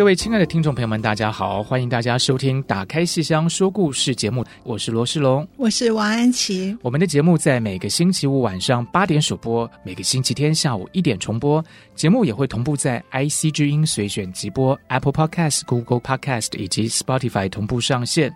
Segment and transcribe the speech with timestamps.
[0.00, 1.62] 各位亲爱的听众朋友们，大家好！
[1.62, 6.74] 欢迎大家收听《打开戏箱说故事》节目，我是罗世龙，我是王安琪。
[6.80, 11.62] 我们的节目在每个星期五晚上八点首播，每个星期天下午一点重播。
[11.94, 18.34] 节目也会同步在 IC 之音随选集播、Apple Podcast、Google Podcast 以及 Spotify 同步上线。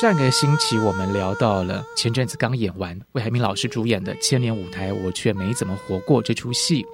[0.00, 6.84] 上个星期我们聊到了前阵子刚演完魏海明老师主演的《千年舞台我却没怎么活过》这出戏，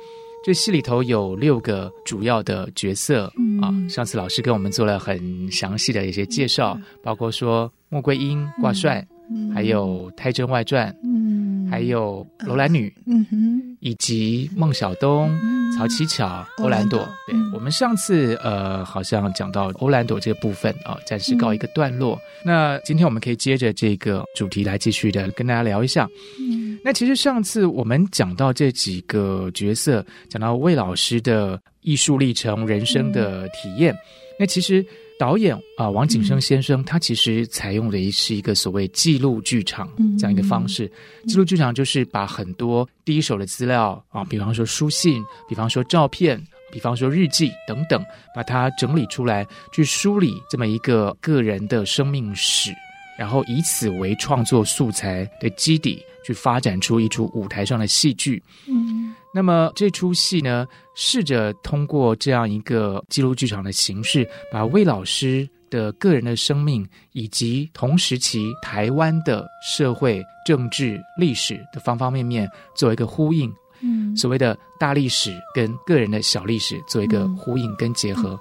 [0.44, 3.72] 这戏里头有六个主要的角色、嗯、啊。
[3.88, 15.28] 上次老师给我们做了很详细的一些介绍，嗯、包括说穆桂英挂帅，嗯、还有《太真外传》，嗯，还有楼兰女，嗯哼，以及孟小冬。
[15.42, 22.16] 嗯曹七巧、欧兰朵，对，我们上次呃好像讲到欧兰朵这个部分啊，暂时告一个段落。
[22.16, 26.08] 嗯、那今天我们可以接着这个主题来继续的跟大家聊一下。
[26.40, 33.98] 嗯，那其实上次我们讲到这几个角色，讲到魏老师的艺术历程、人生的体验，嗯、
[34.40, 34.84] 那其实。
[35.20, 39.86] 导演啊、呃，王景生先生，他其实采用的是一个所谓记录剧场
[40.18, 40.90] 这样一个方式。
[41.28, 48.02] 记录剧场就是把很多第一手的资料啊，比方说书信，比方说照片，比方说日记等等，
[48.34, 52.72] 把它整理出来，去梳理这么一个个人的生命史，
[53.18, 58.42] 然后以此为创作素材的基底，去发展出一出舞台上的戏剧。
[58.66, 59.14] 嗯。
[59.32, 73.52] 那么这出戏呢，试着通过这样一个记录剧场的形式，把魏老师的个人的生命以及同时期台湾的社会、政治、历史的方方面面做一个呼应。
[73.82, 78.38] 嗯，所谓的大历史跟个人的小历史做一个呼应跟结合。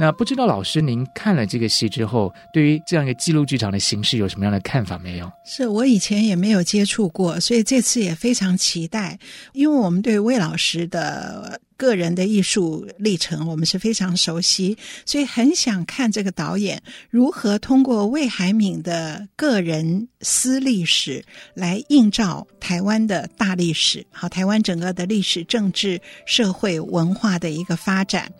[0.00, 5.30] 那不知道老师您看了这个戏之后，对于这样一个记录剧场的形式有什么样的看法没有？
[5.44, 9.18] 是我以前也没有接触过，所以这次也非常期待，
[9.52, 14.76] 因为我们对魏老师的个人的艺术历程我们是非常熟悉，
[15.06, 21.24] 所以很想看这个导演如何通过魏海敏的个人私历史
[21.54, 28.30] 来映照台湾的大历史，好，台湾整个的历史、政治、社会、文化的一个发展。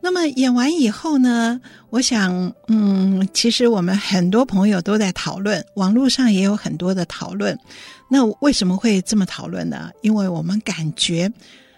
[0.00, 1.60] 那么演完以后呢，
[1.90, 7.58] 我想，嗯，其实我们很多朋友都在讨论，网络上也有很多的讨论。
[8.08, 9.90] 那为什么会这么讨论呢？
[10.02, 11.28] 因为我们感觉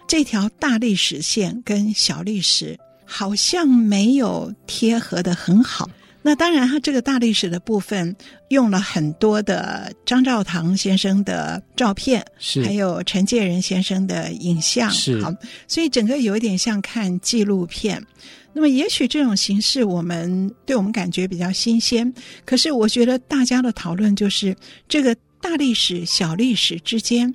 [0.09, 2.75] 这条大历史线跟小历史
[3.05, 5.87] 好像没有贴合得很好。
[6.23, 8.13] 那当然，他这个大历史的部分
[8.47, 15.31] 用了很多的张兆堂先生的照片，是还有陈介仁先生的影像，是好，
[15.67, 18.03] 所以整个有一点像看纪录片。
[18.51, 22.11] 那么，也许这种形式我们对我们感觉比较新鲜，
[22.45, 27.31] 可是我觉得大家的讨论就是这个大历史、小历史之间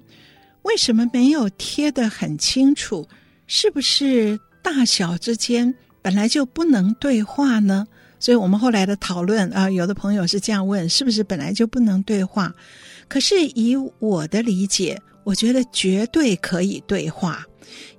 [0.64, 3.08] 为什么没有贴得很清楚？
[3.46, 7.86] 是不是大小之间本来就不能对话呢？
[8.18, 12.52] 所以我们后来的讨论啊，有的朋友是这样问：是不是本来就不能对话？
[13.06, 17.44] 可是以我的理解，我觉得绝对可以对话，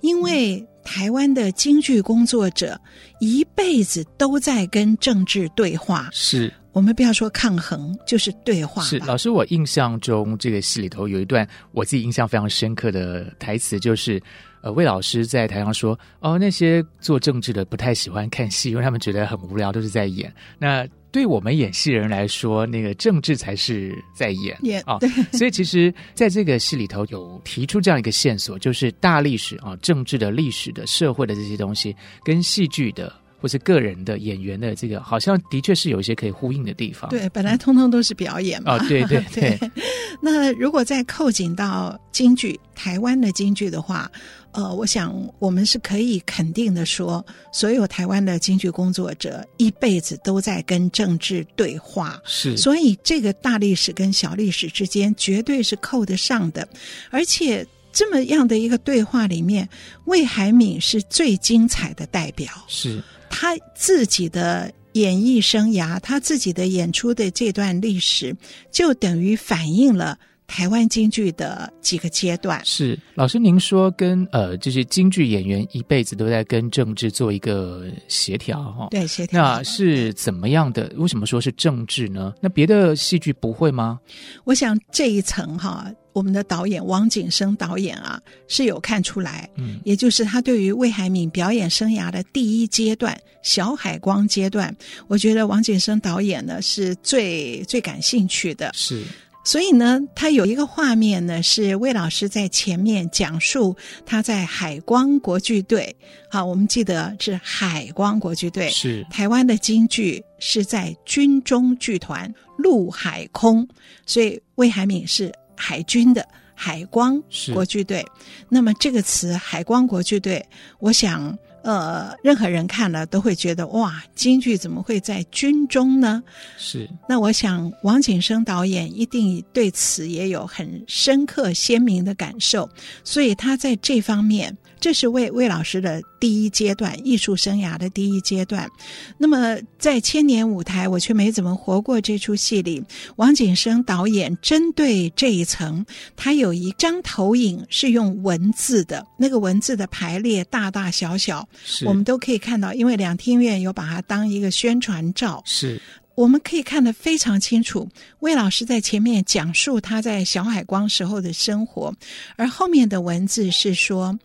[0.02, 2.80] 因为台湾的京剧工作者
[3.20, 6.10] 一辈子都在跟政治对话。
[6.12, 8.84] 是，我们不要说抗衡，就是对话。
[8.84, 14.22] 是，老师，我印象中这个戏里头有一段我自己印象非常深刻的台词，就是。
[14.62, 20.34] 呃，魏老师在台上说：“哦，那些做政治的不太喜欢看戏，因为他们觉得很无聊，都是在演。
[20.58, 24.96] 那对我们演戏人来说，那个政治才是在演啊。
[24.96, 25.00] 哦、
[25.34, 33.14] 所以其实在这个戏里头有提出这样一个线索，就是大历史啊、哦，政治的历史的社会的这些东西，跟戏剧的。”
[33.46, 37.08] 或是个人的演员的这个，好像的确是有一些可以呼应的地方。
[37.12, 38.76] 对，本来通通都是表演嘛。
[38.76, 39.72] 哦，对对 对，对。
[40.20, 44.12] 那如果再扣紧到京剧，台湾的京剧的话，
[44.52, 52.20] 呃，我想我们是可以肯定的说，所有台湾的京剧工作者一辈子都在跟政治对话。
[52.26, 52.58] 是。
[52.58, 56.68] 所以这个大历史跟小历史之间绝对是扣得上的，
[57.12, 57.64] 而且
[57.94, 59.70] 这么样的一个对话里面，
[60.06, 62.52] 魏海敏是最精彩的代表。
[62.68, 63.00] 是。
[63.38, 68.34] 他自己的演艺生涯，他自己的演出的这段历史，
[68.72, 72.62] 就等于反映了台湾京剧的几个阶段。
[72.66, 78.88] 是老师，您说跟呃，就是京剧演员一辈子都在跟政治做一个协调哈？
[78.92, 79.42] 对，协调。
[79.42, 80.92] 那是怎么样的？
[80.98, 82.34] 为什么说是政治呢？
[82.42, 84.00] 那别的戏剧不会吗？
[84.44, 85.92] 我想这一层哈。
[86.14, 88.18] 我们的导演王景生导演啊，
[88.48, 94.74] 是有看出来，嗯，也就是他对于魏海敏表演生涯的第一阶段小海光阶段，
[95.10, 99.04] 我觉得王景生导演呢是最最感兴趣的，是，
[99.46, 103.74] 所以呢，他有一个画面呢，是魏老师在前面讲述
[104.06, 105.96] 他在海光国剧队，
[106.30, 109.06] 好，我们记得是海光国剧队，是。
[109.10, 113.66] 台湾的京剧是在军中剧团陆海空，
[114.06, 115.32] 所以魏海敏是。
[115.58, 117.18] 海军的海光
[117.54, 118.06] 国剧队，
[118.50, 120.46] 那么这个词“海光国剧队”，
[120.80, 121.34] 我想，
[121.66, 126.24] 呃，任何人看了都会觉得哇，京剧怎么会在军中呢？
[126.60, 126.88] 是。
[127.10, 132.70] 那我想，王景生导演一定对此也有很深刻鲜明的感受，
[133.04, 134.56] 所以他在这方面。
[134.78, 138.70] 这是魏魏老师的第一阶段艺术生涯的第一阶段。
[139.18, 142.00] 那么，在千年舞台，我却没怎么活过。
[142.00, 142.84] 这出戏里，
[143.16, 145.84] 王景生导演针对这一层，
[146.16, 151.48] 他有一张投影是用文字的，那个文字的排列大大小小，
[151.86, 152.74] 我们都可以看到。
[152.74, 155.82] 因为两厅院有把它当一个宣传照，是
[156.16, 157.88] 我们可以看得非常清楚。
[158.20, 161.94] 魏老师在前面讲述他在小海光时候的生活，
[162.36, 164.18] 而后面的文字是说。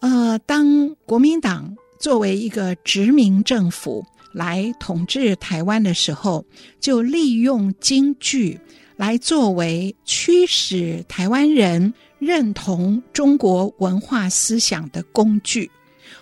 [0.00, 6.44] 呃，当国民党作为一个殖民政府来统治台湾的时候，
[6.78, 8.60] 就利用京剧
[8.98, 15.70] 来作为驱使台湾人认同中国文化思想的工具。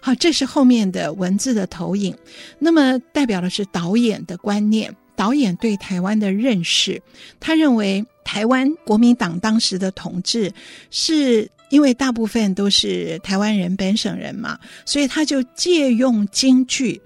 [0.05, 2.15] 好，这是后面的文字的投影。
[2.59, 7.01] 那么代表的是导演的观念，导演对台湾的认识。
[7.39, 10.53] 他认为台湾国民党当时的统治
[10.91, 11.49] 是。
[11.73, 17.01] 因为大部分都是台湾人本省人嘛，所以他就借用京剧，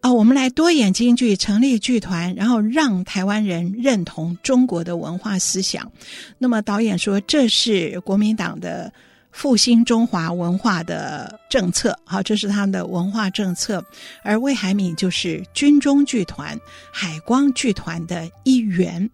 [0.00, 5.92] 啊、哦，我们来多演京剧，成立剧团，然后让台湾人认同中国的文化思想。
[6.38, 8.90] 那么导演说，这是国民党的
[9.38, 13.80] 复兴中华文化的政策，好，这是他们的文化政策。
[14.24, 16.58] 而魏海敏就是军中剧团
[16.90, 19.08] 海光剧团的一员。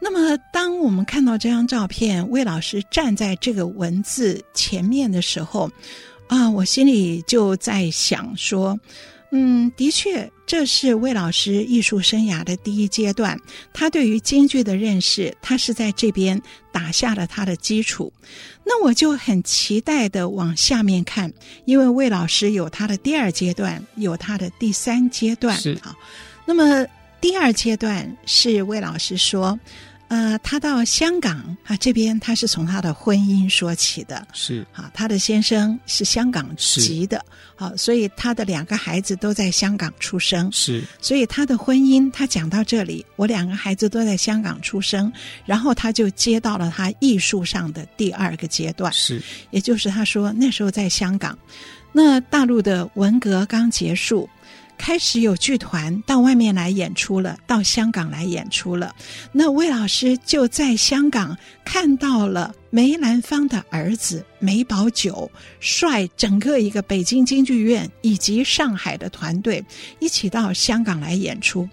[0.00, 5.70] 那么，当我们看到这张照片，魏老师站在这个文字前面的时候，
[6.28, 8.80] 啊，我心里就在想说，
[9.32, 13.38] 嗯，的确，这是魏老师艺术生涯的第一阶段。
[13.72, 16.40] 他对于京剧的认识，他是在这边
[16.72, 18.12] 打下了他的基础。
[18.64, 21.32] 那我就很期待的往下面看，
[21.64, 25.56] 因为魏老师有他的第二阶段，有他的第三阶段。
[25.56, 25.94] 是啊，
[26.44, 26.84] 那么
[27.20, 29.58] 第二阶段是魏老师说。
[30.10, 34.66] 呃，他到香港啊，这边他是从他的婚姻说起的，是。
[34.72, 37.24] 啊，他的先生是香港籍的，
[37.54, 45.12] 好，所以他的两个孩子都在香港出生，是，所以他的婚姻，他讲到这里，我两个孩子都在香港出生，
[45.46, 49.22] 然后他就接到了他艺术上的第二个阶段，是，
[49.52, 51.38] 也就是他说那时候在香港，
[51.92, 54.28] 那大陆的文革刚结束。
[54.80, 58.96] 开始有剧团到外面来演出了，到香港来演出了。
[59.30, 69.62] 那魏老师就在香港看到了梅兰芳的儿子梅葆玖率整个一个北京京剧院以及上海的团队
[69.98, 71.68] 一起到香港来演出。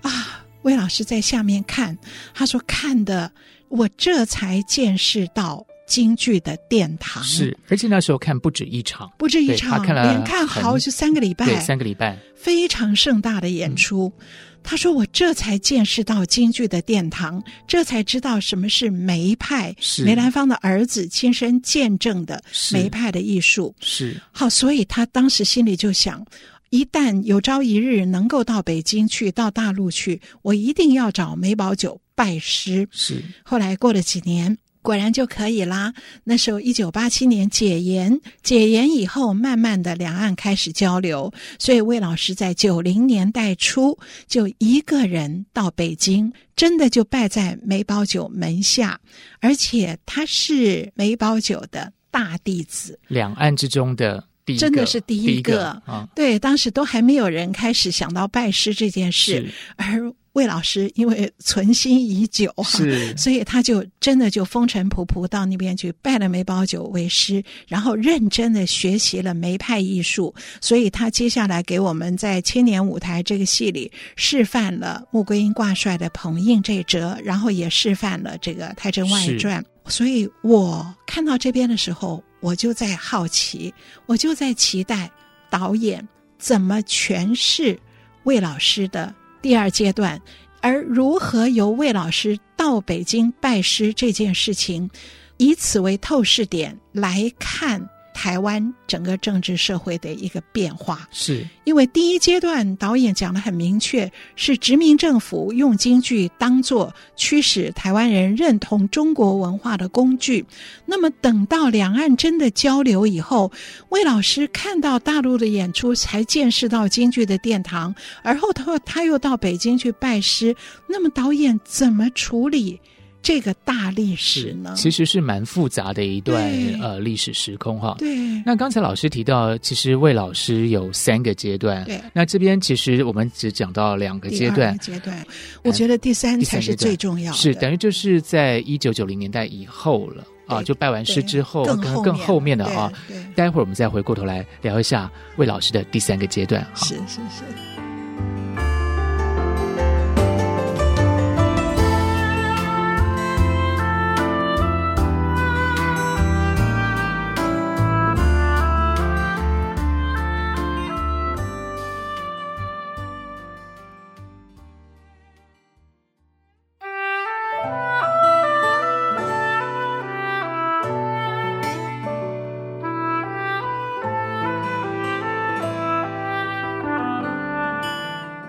[0.00, 1.98] 啊，魏老师在下面看，
[2.32, 3.32] 他说看的
[3.68, 5.66] 我这才见识到。
[5.92, 14.10] 京剧的殿堂是，而且那时候看不止一场，不止一场，看连看好就三个礼拜，对，三个礼拜，非常盛大的演出。
[14.18, 14.26] 嗯、
[14.62, 23.74] 他说：“我这才见识到京剧的殿堂，这才知道什么是梅派，是梅兰芳的儿子亲身见证的梅派的艺术。
[23.78, 26.24] 是”是好，所以他当时心里就想：
[26.70, 32.88] 一旦有朝一日能够到北京去，到大陆去，我一定要找梅葆玖拜师。
[32.90, 34.56] 是，后来过了几年。
[34.82, 35.94] 果然就可以啦。
[36.24, 41.32] 那时候，一九八七年解严，解严以后，慢慢的两岸开始交流。
[41.58, 49.00] 所以，魏老师在九零年代初就一个人到北京，真的就拜在梅葆玖门下，
[49.40, 52.98] 而且他是梅葆玖的大弟子。
[53.08, 54.22] 两岸之中的
[54.58, 56.08] 真的是第一个啊！
[56.14, 70.34] 对，当时都还没有人开始想到拜师这件事，而魏老师因为存心已久，是， 所以他就真的就风尘仆仆到那边去拜了梅葆玖为师，然后认真的学习了梅派艺术。
[70.60, 79.62] 所以他接下来给我们在千年舞台这个戏里示范了穆桂英挂帅的捧印这折，然后也示范了这个《太真外传》。
[79.90, 83.72] 所以我看到这边的时候，我就在好奇，
[84.04, 85.10] 我就在期待
[85.48, 86.06] 导演
[86.38, 87.78] 怎么诠释
[88.24, 90.20] 魏老师的第二阶段，
[90.60, 94.90] 而如何由魏老师到北京拜师这件事情，
[95.36, 97.88] 以此为透视点来看。
[98.22, 110.44] 台湾整个政治社会的一个变化，是因为第一阶段导演讲的很明确，是殖民政府用京剧当做驱使台湾人认同中国文化的工具。
[110.86, 113.50] 那么等到两岸真的交流以后，
[113.88, 120.54] 魏老师看到大陆的演出，才见识到京剧的殿堂，而后他他又到北京去拜师。
[120.86, 122.78] 那么导演怎么处理？
[123.22, 127.94] 这个大历史呢，其实是蛮复杂的一段呃历史时空哈。
[127.98, 131.84] 对，那刚才老师提到，其实魏老师有三个阶段。
[131.84, 134.76] 对，那这边其实我们只讲到两个阶段。
[134.78, 135.24] 阶段，
[135.62, 137.38] 我觉得第三才是最重要的。
[137.38, 142.92] 是等于就是在一九九零年代以后了啊，就拜完师之后，更后更后面的啊。
[143.36, 146.66] 待会儿我们再回过头来聊一下魏老师的第三个阶段。
[146.74, 147.71] 是是是。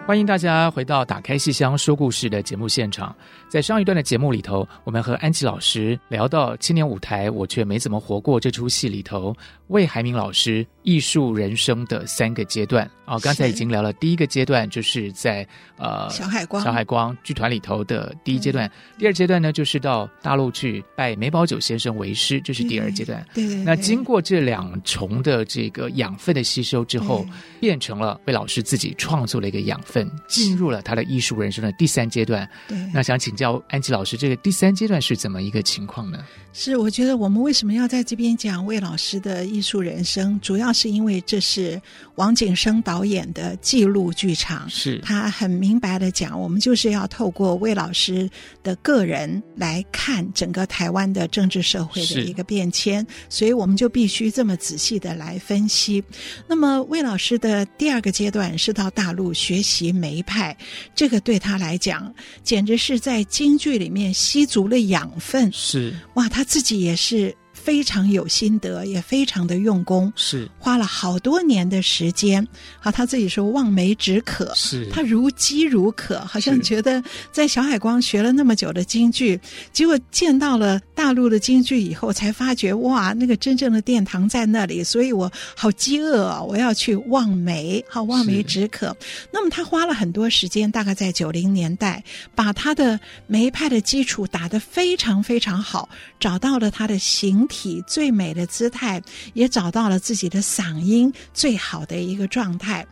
[0.06, 3.16] 欢迎大家回到《打开戏箱说故事》的节目现场。
[3.48, 9.34] 在上一段的节目里头，我们和安琪老师聊到青年舞台，我却没怎么活过这出戏里头，
[9.68, 12.90] 魏海敏老师艺术人生的三个阶段。
[13.06, 18.68] 哦，刚才已经聊了第一个阶段，就是在呃小海光小海光剧团里头的第一阶段。
[18.68, 23.26] 嗯、第二阶段呢，就是到大陆去拜梅葆玖先生为师，这是第二阶段。
[23.34, 23.64] 对对，对。
[23.64, 27.26] 那经过这两重的这个养分的吸收之后，
[27.62, 29.93] 变成了魏老师自己创作了一个养分。
[30.28, 32.48] 进入了他的艺术人生的第三阶段。
[32.68, 36.20] 对，那想请教安琪老师，这个第三阶段是怎么一个情况呢？
[36.56, 41.82] 是，我觉得我们为什么要在这边讲魏老师的艺术人生，主要是因为这是
[42.16, 44.70] 王景生导演的记录剧场。
[44.70, 48.30] 是，他很明白的讲，我们就是要透过魏老师
[48.62, 56.04] 的个人来看整个台湾的政治社会的一个变迁，所以我们就必须这么仔细的来分析。
[56.48, 60.56] 那么魏老师的第二个阶段是到大陆学习梅派，
[60.96, 65.52] 这个对他来讲，简直是在京剧里面吸足了养分。
[65.52, 66.42] 是，哇，他。
[66.54, 67.36] 自己也是。
[67.64, 72.46] 非常有心得，也非常的用功，是花了好多年的时间。
[72.80, 77.02] 好，他自己说望梅止渴，是他如饥如渴，好像觉得
[77.32, 79.40] 在小海光学了那么久的京剧，
[79.72, 88.96] 结果见到了大陆的京剧以后，才发觉哇，那个真正的殿堂在那里，所以我好饥饿啊，我要去望梅，好望梅止渴。
[89.32, 92.04] 那么他花了很多时间，大概在九零年代，
[92.36, 95.88] 把他的梅派的基础打得非常非常好，
[96.20, 99.00] 找到了他的形体最美的姿态，
[99.36, 102.86] 也找到了自己的嗓音最好的一个状态。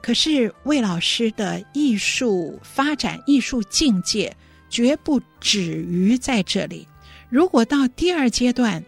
[0.00, 4.34] 可是魏老师的艺术发展、艺术境界
[4.70, 6.86] 绝不止于在这里。
[7.28, 8.84] 如果到第二阶段，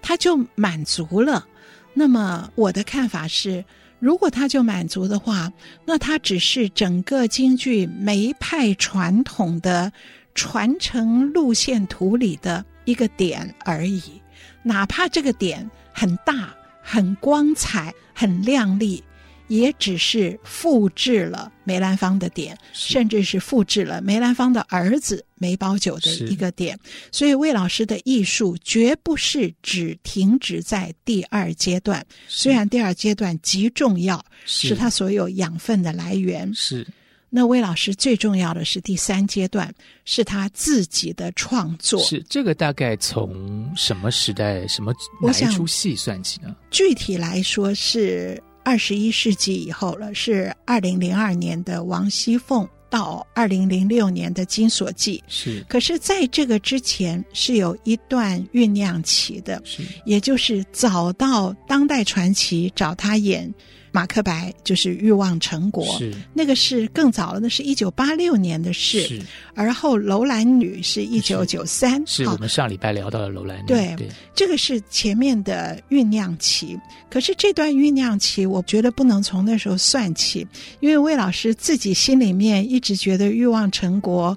[0.00, 1.46] 他就满足了，
[1.92, 3.64] 那么我的看法是，
[3.98, 5.52] 如果他就满足的话，
[5.84, 9.92] 那他只是整个京剧梅派传统的
[10.34, 14.19] 传承路线图里的一个点而已。
[14.62, 19.02] 哪怕这个点很大、很光彩、很亮丽，
[19.48, 26.78] 也只是复制了梅兰芳的点，甚至是复制了梅兰芳的儿子梅葆玖的一个点。
[27.10, 36.52] 所以，魏老师的艺术绝不是只停止在第二阶段，虽然第二阶段极重要，是他所有养分的来源。
[36.54, 36.86] 是。
[37.32, 39.72] 那魏老师最重要的是第三阶段，
[40.04, 42.02] 是他自己的创作。
[42.02, 46.54] 是这个大概从什么时代、什么哪一出戏算起呢？
[46.72, 55.18] 具体来说是二十一世纪以后了，是二零零二年的王熙凤到二零零六年的《金锁记》。
[55.28, 63.54] 是，可是在这个之前是有一段酝酿期的，是，也就是找到当代传奇找他演。
[63.92, 69.00] 马克白就是欲望成国，是那个是更早了，那是一九八六年的事。
[69.02, 69.22] 是，
[69.54, 73.66] 而后楼兰女是一九九三，是我们上礼拜聊到了楼兰女。
[73.66, 76.78] 对，对，这个是前面的酝酿期。
[77.10, 80.46] 可是这段酝酿期，我觉得不能从那时候算起，
[80.80, 84.36] 因为魏老师自己心里面一直觉得欲望成国。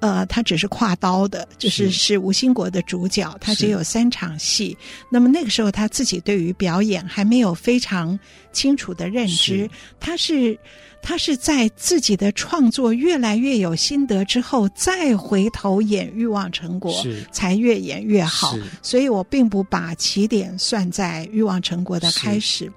[0.00, 4.76] 呃，他只是挎刀的，就是是吴兴国的主角，他只有三场戏。
[5.10, 8.18] 那么那个时候他自己对于表演还没有非常
[8.52, 10.58] 清楚的认知，他是。
[11.02, 16.92] 他是在自己的创作越来越有心得之后，再回头演《欲望成果》，
[17.32, 18.54] 才越演越好。
[18.82, 22.70] 所以我并不把起点算在《欲望成果》的开始。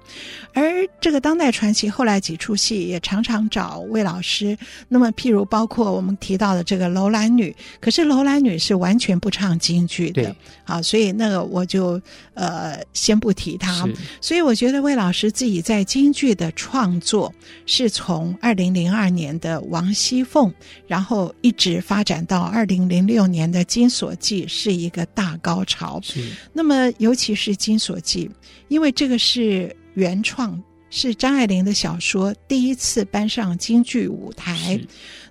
[0.52, 0.62] 而
[1.00, 4.56] 这个当代传奇后来几出戏也常常找魏老师。
[4.88, 12.00] 那么，譬如包括我们提到的这个楼兰女，可是楼兰女是完全不唱京剧的，啊，所以那个我就
[12.32, 13.86] 呃先不提她。
[14.20, 17.32] 所以我觉得魏老师自己在京剧的创作
[17.66, 18.13] 是从。
[18.14, 20.54] 从二零零二年的王熙凤，
[20.86, 25.98] 然后一直发展到二零零六年的《金锁记》，是一个大高潮。
[26.00, 26.30] 是。
[26.52, 28.28] 那么，尤其是《金锁记》，
[28.68, 34.80] 因为这个是原创，是张爱玲的小说，第一次搬上京剧舞台，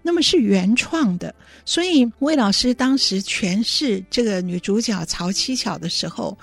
[0.02, 6.38] 那么是原创的，所以魏老师当时诠释这个女主角曹七巧的时候，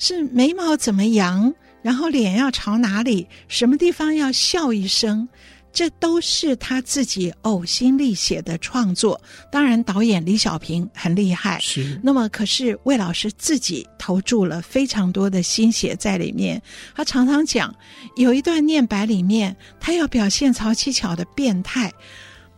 [0.00, 5.28] 是眉毛怎么扬，然后脸要朝哪里，什么地方要笑一声。
[5.76, 9.20] 这都是他自己呕心沥血的创作，
[9.52, 11.58] 当然导演李小平很厉害。
[11.60, 16.62] 是，那么可是魏老师自己投注了非常多的心血在里面。
[16.94, 17.74] 他常常讲，
[18.16, 21.92] 有一段念白里面，他要表现曹七巧的变态。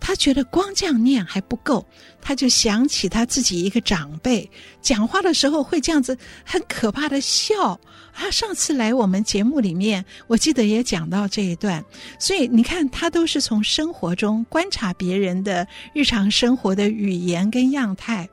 [0.00, 1.87] 他觉得光这样念还不够，
[2.21, 4.49] 他就想起他自己一个长辈
[4.81, 7.78] 讲话的时候会这样子很可怕的笑。
[8.12, 11.85] 他上次来我们节目里面，我记得也讲到这一段。
[12.19, 18.28] 所以你看，他都是从生活中观察别人的日常生活的语言跟样态。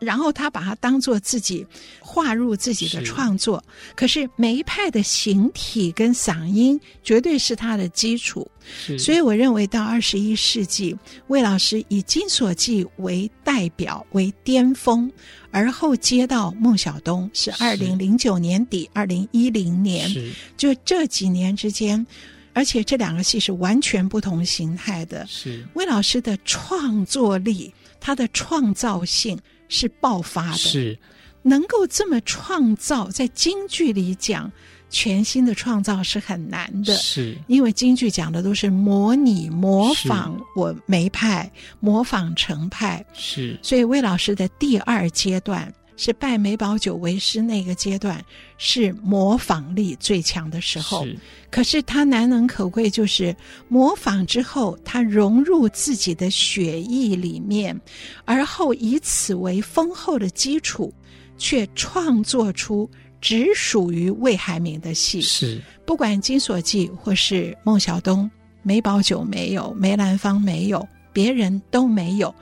[0.00, 1.64] 然后他把它当做自己
[2.00, 8.50] 划入自己的创作，是，可是梅派的形体跟嗓音绝对是他的基础。
[8.98, 15.10] 所以我认为到二十一世纪，魏老师以《金锁记》为代表为巅峰，
[15.50, 20.10] 而后接到孟小冬是二零零九年底二零一零年，
[20.56, 22.06] 就这几年之间，
[22.52, 25.26] 而且这两个戏是完全不同形态的。
[25.26, 29.38] 是魏老师的创作力，他的创造性。
[29.70, 30.98] 是爆发的，是。
[31.42, 34.52] 能够这么创造，在京剧里讲
[34.90, 37.34] 全新的创造是很难的，是。
[37.46, 43.58] 因为京剧讲的都是模拟、模仿我梅派，模仿程派，是。
[43.62, 48.24] 所以魏老师的第二阶段是拜梅葆玖为师那个阶段，
[48.56, 51.06] 是模仿力最强的时候。
[51.50, 53.36] 可是他难能可贵，就是
[53.68, 57.78] 模仿之后，他融入自己的血液里面，
[58.24, 60.90] 而后以此为丰厚的基础，
[61.36, 65.20] 却创作出只属于魏海明的戏。
[65.20, 68.30] 是，不管《金锁记》或是孟小冬，
[68.62, 72.34] 梅葆玖没有，梅兰芳没有，别人都没有，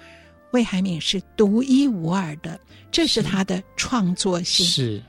[0.53, 2.59] 魏海敏是独一无二的，
[2.91, 4.65] 这是他的创作性。
[4.65, 5.03] 是。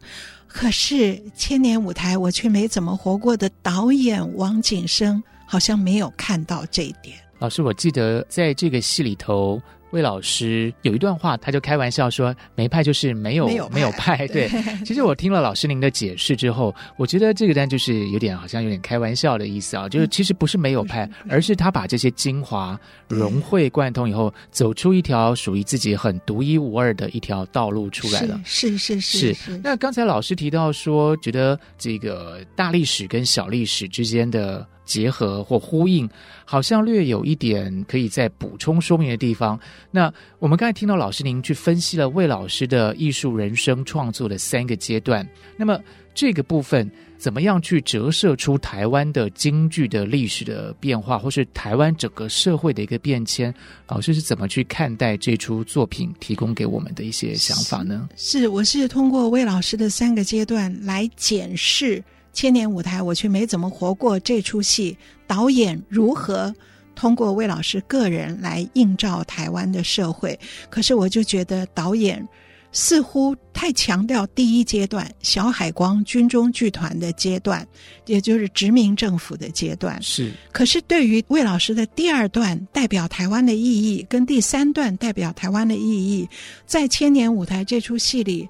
[0.48, 7.18] 可是千年舞台我却没怎么活过的导演王景生好像没有看到这一点。
[7.38, 9.62] 老师，我记得在这个戏里头。
[9.92, 13.74] 魏老师有一段话，他就开玩笑说：“没派就是没有没有派。
[13.76, 28.40] 没有派” 对，对，其实我听了老师您的解释之后，我觉得这个单就是有点好像有点开玩笑的意思啊，就是其实不是没有派，嗯、 而是他把这些精华融会贯通以后，走出一条属于自己很独一无二的一条道路出来了。
[28.46, 29.58] 是是，是，是。
[29.64, 34.66] 那刚才老师提到说，觉得这个大历史跟小历史之间的。
[34.90, 36.10] 结合或呼应，
[36.44, 39.58] 好像略有一点可以再补充说明的地方。
[39.92, 45.80] 那我们刚才听到老师您去分析了魏老师的艺术人生创作的三个阶段，那么
[46.16, 53.54] 这个部分怎么样去折射出台湾的京剧的历史的变化，或是台湾整个社会的一个变迁？
[53.88, 58.10] 老师是怎么去看待这出作品提供给我们的一些想法呢？
[58.16, 62.04] 是，我是通过魏老师的三个阶段来检视。
[62.34, 64.20] 千年舞台，我却没怎么活过。
[64.20, 66.54] 这出戏导演如何
[66.96, 70.38] 通过魏老师个人来映照台湾的社会？
[70.70, 72.26] 可是我就觉得导演
[72.72, 77.68] 似乎太强调第一阶段小海光军中剧团的阶段，
[78.06, 80.00] 也就是殖民政府的阶段。
[80.04, 86.30] 是，可是对于魏老师的第二段代表台湾的意义，跟第三段代表台湾的意义，
[86.66, 88.48] 在千年舞台这出戏里，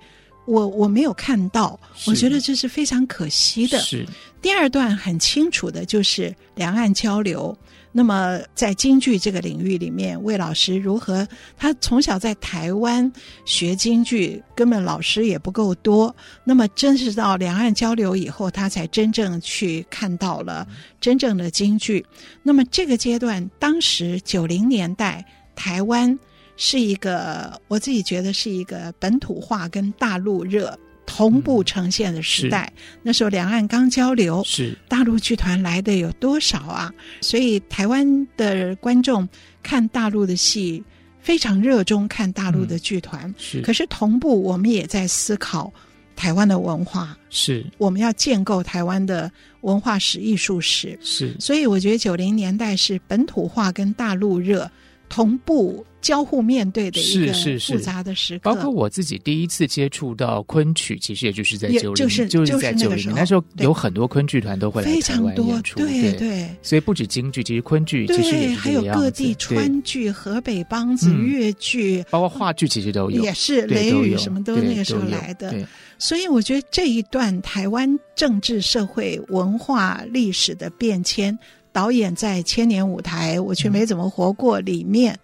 [0.49, 3.77] 我我没有看到，我觉得这是非常可惜的。
[3.79, 4.05] 是，
[4.41, 7.55] 第二段很清楚的就是两岸交流。
[7.91, 11.27] 那么，在京剧这个领域里面，魏老师如何？
[11.57, 13.11] 他从小在台湾
[13.45, 16.15] 学京剧，根本老师也不够多。
[16.43, 20.67] 那么，真是到两岸交流以后，他才真正去看到了
[21.01, 22.05] 真正的京剧。
[22.43, 26.17] 那么，这个阶段，当时九零年代，台湾
[26.59, 30.77] 是一个，我自己觉得是一个本土化跟大陆热。
[31.11, 36.93] 同步呈现的时代，嗯、那时候两岸刚交流，是大陆剧团来的有多少啊？
[37.19, 39.27] 所以台湾的观众
[39.63, 40.83] 看大陆的戏
[41.19, 43.61] 非常热衷看大陆的剧团，嗯、是。
[43.61, 45.73] 可是同步我们也在思考
[46.15, 51.35] 台湾的文化，是我们要建构台湾的文化史、艺术史，是。
[51.39, 54.69] 所以我觉得九零年代是本土化跟大陆热
[55.09, 55.85] 同步。
[56.01, 63.15] 交互面对的一个复杂的时刻，包括我自己第一次接触到昆曲，其实也就是在九零，就是就是在九零年。
[63.15, 66.49] 那时候，有很多昆剧团都会来台湾演出，对对。
[66.61, 75.53] 所以不止京剧，其实昆剧其实也是还有各地川剧、河北梆子、粤剧，包括话剧，其实都有，也是雷雨什么都那个时候来的。
[75.97, 81.37] 所以我觉得这一段台湾政治、社会、文化、历史的变迁，
[81.71, 85.17] 导演在千年舞台，我却没怎么活过里面。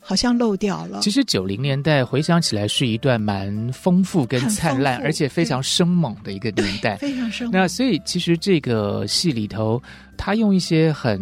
[0.00, 1.00] 好像漏掉了。
[1.02, 7.60] 其实九零年代回想起来是一段蛮丰富跟灿烂，而且非常生猛的一个年代，非常生猛。
[7.60, 9.82] 那所以其实这个戏里头，
[10.16, 11.20] 他用一些很，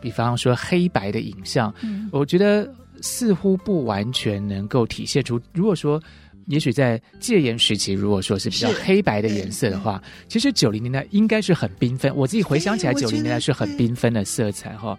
[0.00, 5.40] 比方说黑白的影像，嗯，我觉得似乎不完全能够体现出。
[5.52, 6.00] 如果说，
[6.48, 12.14] 也许在戒严时期，如果说是比较黑白的颜色的话，其实九零年代应该是很缤纷。
[12.16, 14.98] 我自己回想起来，九零年代是很缤纷的色彩哈。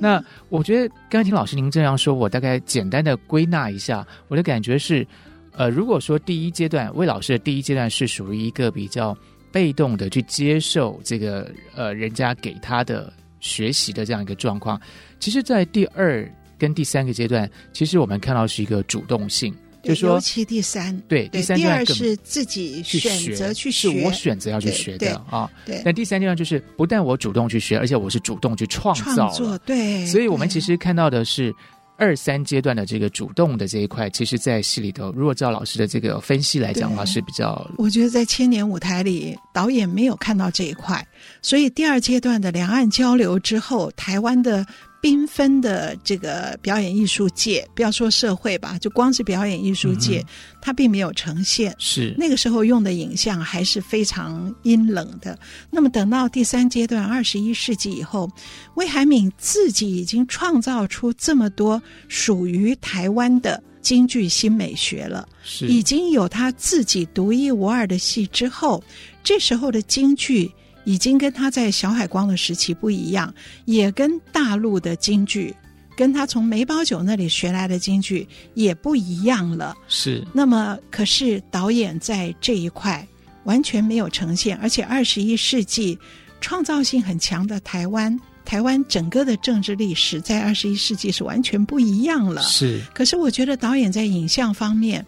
[0.00, 5.06] 那我觉得刚才听老师您这样说，我大概简单的归纳一下，我的感觉是，
[5.52, 9.16] 呃，如果说第一阶段魏老师的第一阶段是属于一个比较
[9.50, 14.80] 被动的去接受这个呃人家给他的学习的这样一个状况，
[15.20, 19.54] 其实，在第二跟第三个阶段，其实我们看到是一个主动性。
[19.88, 25.50] 就是说，尤其第三，对，第三阶段第二是自己选择去学，是我选择要去学的啊。
[25.64, 29.02] 对，但第三阶段就是不但我主动去学，而且我是主动去创造。
[29.14, 30.04] 创作，对。
[30.06, 31.54] 所以我们其实看到的是
[31.96, 37.68] 二三阶段的这个主动的这一块，其实，在戏里头，如果照老师的这个分析来讲的话，是比较。
[37.78, 41.02] 我觉得在千年舞台里，导演没有看到这一块，
[41.40, 44.66] 所以第二阶段的两岸交流之后，台湾的。
[45.00, 50.26] 缤纷的这个表演艺术界，不要说社会吧，就光是表演艺术界，嗯、
[50.60, 51.72] 它并没有呈现。
[51.78, 55.38] 是那个时候用的影像还是非常阴冷的。
[55.70, 58.28] 那么等到第三阶段，二十一世纪以后，
[58.74, 68.82] 魏海敏自己已经创造出这么多属于台湾的京剧新美学了，是已经有他自己独一无二的戏之后，
[69.22, 70.50] 这时候的京剧。
[70.88, 73.34] 已经跟他在小海光的时期不一样，
[73.66, 75.54] 也跟大陆的京剧，
[75.94, 79.76] 跟他从梅葆玖那里学来的京剧也不一样了。
[79.86, 80.26] 是。
[80.32, 83.06] 那么，可是导演在这一块
[83.44, 85.98] 完全没有呈现，而且二十一世纪
[86.40, 92.40] 创造性很强的台湾，台湾整个的政治历史在二十一世纪是完全不一样了。
[92.40, 92.80] 是。
[92.94, 95.04] 可是我觉得导演在影像方面。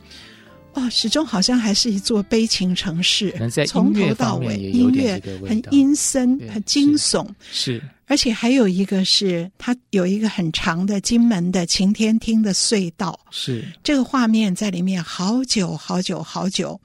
[0.74, 3.34] 哦，始终好像还是一座悲情城市。
[3.66, 7.26] 从头到尾，音乐很阴森，很惊悚。
[7.50, 13.18] 是，而且还有一个是，它有一个很长的金门的晴天厅的隧道。
[13.30, 16.80] 是，这个画面在里面好久好久好久。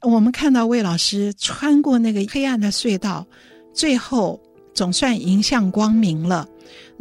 [0.00, 3.26] 我们看到魏老师穿过那个黑暗的隧道，
[3.74, 4.40] 最后
[4.74, 6.48] 总算迎向光明了。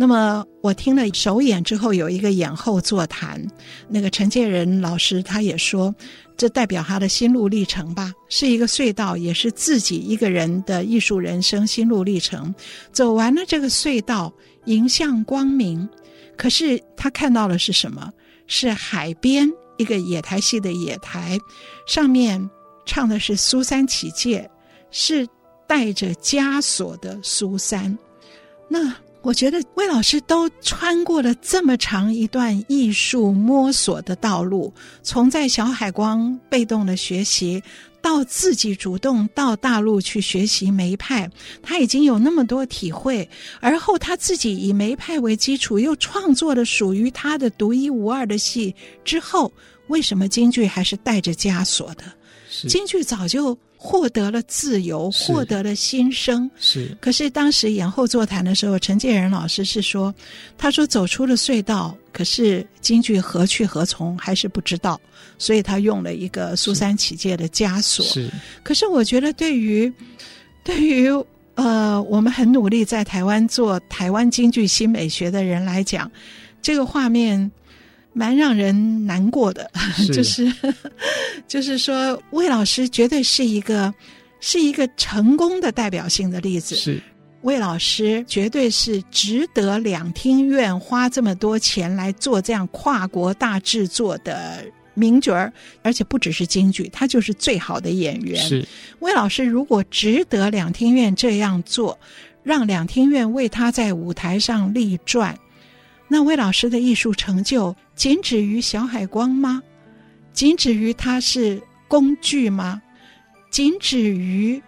[0.01, 3.39] 那么我听了首演之后，有一个演后座谈，
[3.87, 5.93] 那个陈建仁老师他也说，
[6.35, 12.51] 这代表他的心路历程吧，是一个隧道，也是自己一个人的艺术人生心路历程。
[12.91, 14.33] 走完了这个隧道，
[14.65, 15.87] 迎向光明，
[16.35, 18.11] 可是他看到的是什么？
[18.47, 21.37] 是海边一个野台戏的野台，
[21.85, 22.49] 上面
[22.87, 24.49] 唱的是苏三起解，
[24.89, 25.27] 是
[25.67, 27.95] 带着枷锁的苏三。
[28.67, 28.91] 那。
[29.23, 37.61] 我觉得魏老师都穿过了这么长一段艺术摸索的道路，从在小海光被动的学习，
[38.01, 41.29] 到自己主动到大陆去学习梅派，
[41.61, 43.29] 他已经有那么多体会。
[43.59, 48.75] 而后他自己以梅派为基础，又创作了属于他的独一无二的戏。
[49.05, 49.51] 之后，
[49.87, 52.03] 为什么京剧还是带着枷锁的？
[52.67, 56.47] 京剧早就获得了自由，获得了新生。
[56.59, 60.13] 是，可是当时演后座谈的时候，陈建仁老师是说
[60.55, 65.01] ：“他说走出了隧道，可是京剧何去何从还是不知道，
[65.39, 68.05] 所以他用了一个苏三起解的枷锁。
[68.05, 68.29] 是，
[68.61, 69.91] 可是我觉得对于
[70.63, 71.09] 对于
[71.55, 76.09] 呃，我们很努力在台湾做台湾京剧新美学的人来讲，
[76.61, 77.51] 这个画面。”
[78.13, 80.53] 蛮让人难过的，是 就是
[81.47, 83.93] 就是说，魏老师绝对是一个
[84.39, 86.75] 是一个成功的代表性的例子。
[86.75, 87.01] 是
[87.41, 98.39] 魏老师绝对是值得两厅院花这么多钱来做这样跨国大制作的名角儿，而且不只是京剧，他就是最好的演员。
[98.39, 98.63] 是
[98.99, 101.97] 魏老师如果值得两厅院这样做，
[102.43, 105.35] 让两厅院为他在舞台上立传。
[106.07, 109.61] 那魏老师的艺术成就仅止于小海光吗？
[110.33, 112.81] 仅止于他是工具吗？
[113.51, 114.59] 仅止于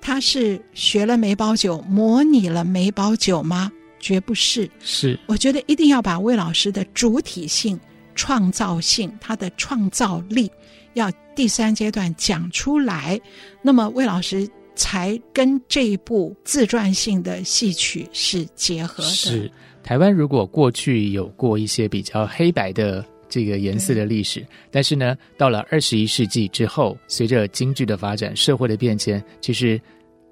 [0.00, 3.72] 他是学了梅葆玖，模拟了梅葆玖吗？
[3.98, 4.70] 绝不是。
[4.78, 7.76] 是，我觉得一定要把魏老师的主体性、
[8.14, 10.48] 创造性、他的创造力，
[10.94, 13.20] 要第三阶段讲出来。
[13.60, 19.10] 那么魏老师才跟这一部自传性的戏曲是结合的。
[19.10, 19.50] 是。
[19.88, 29.80] 台湾如果过去有过一些比较黑白的这个颜色的历史，但是呢，到了二十一世纪之后，随着京剧的发展、社会的变迁，其实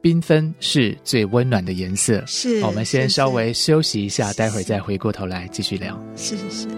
[0.03, 2.23] 缤纷是最温暖的颜色。
[2.27, 5.99] 是，我们先稍微休息一下，待会儿再回过头来继续聊。
[6.17, 6.69] 是是是。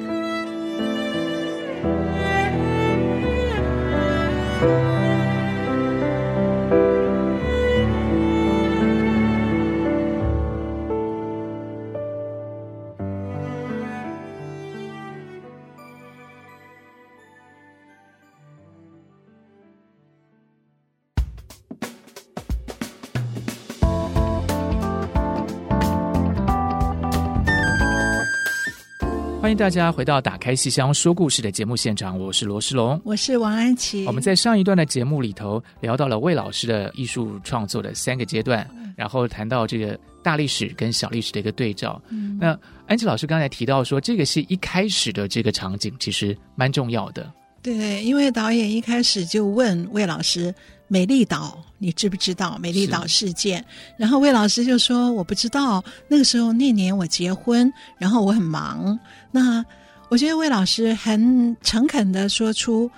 [29.48, 34.04] 欢迎大家回到《打开戏箱说故事》的节目现场，我是罗世龙，我是王安琪。
[34.04, 41.98] 我们在上一段的节目里头聊到了魏老师的艺术创作的三个阶段，然后谈到这个大历史跟小历史的一个对照。
[42.10, 42.54] 嗯、那
[42.86, 47.32] 安琪老师刚才提到说，这个戏一开始的这个场景其实蛮重要的。
[47.62, 50.54] 对，因为导演一开始就问魏老师。
[50.90, 53.62] 美丽岛，你知不知道美丽岛事件？
[53.98, 55.84] 然后魏老师就说：“我不知道。
[56.08, 58.98] 那个时候那年我结婚，然后我很忙。
[59.30, 59.62] 那
[60.08, 62.90] 我觉得魏老师很诚恳地说出，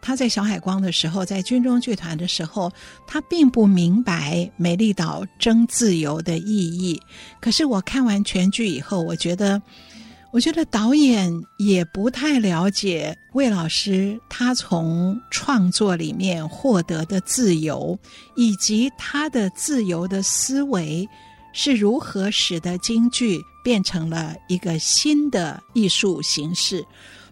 [0.00, 2.72] 他在小海光的时候，在军中剧团的时候，
[3.06, 6.98] 他并不明白美丽岛争自由的意义。
[7.42, 9.60] 可是我看完全剧以后，我觉得。”
[10.34, 17.96] 我觉得导演也不太了解魏老师，他从创作里面获得的自由，
[18.34, 21.08] 以及他的自由的思维
[21.52, 26.84] 是如何使得京剧变成了一个新的艺术形式。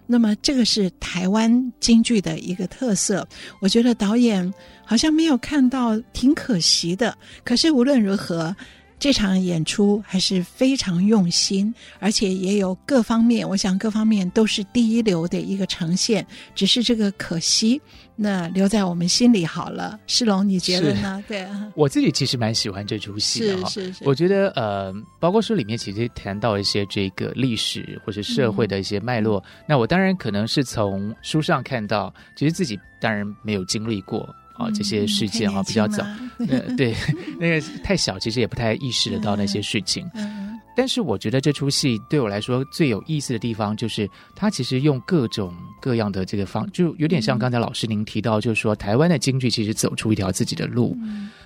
[0.07, 3.27] 那么，这个是台湾京剧的一个特色。
[3.61, 7.19] 我觉得导演好像没有看到，挺可惜的。
[7.43, 8.55] 可是无论如何。
[9.03, 16.25] 这场演出还是非常用心，而且也有各方面，我想各方面都是第一流的一个呈现。
[16.55, 17.83] 只是这个可惜，
[18.15, 19.99] 那留在我们心里好了。
[20.07, 21.21] 世龙，你觉得呢？
[21.27, 23.69] 对啊， 我自己其实蛮喜欢这出戏的哈。
[23.69, 29.41] 是是是，我觉得呃，包括书里面其实谈到一些这个历史或者社会的一些脉络。
[29.41, 34.33] 嗯、那我当然可能是从书上看到，其实自己当然没有经历过。
[34.63, 36.05] 啊，这些事件啊，比较早，
[36.49, 36.95] 呃，对，
[37.39, 40.09] 那个太小，其实也不太意识得到那些事情。
[40.15, 50.97] 嗯，但是我觉得这出戏对我来说最有意思的地方，就是它其实用各种各样的这个方，就有点像刚才老师您提到，就是说台湾的京剧其实走出一条自己的路。